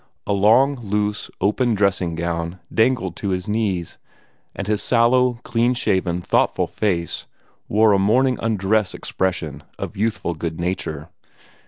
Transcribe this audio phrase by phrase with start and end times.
[0.25, 3.99] A long loose, open dressing gown dangled to his knees,
[4.55, 7.27] and his sallow, clean shaven, thoughtful face
[7.67, 11.09] wore a morning undress expression of youthful good nature.